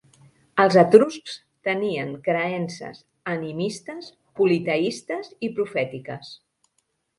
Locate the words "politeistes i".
4.43-5.55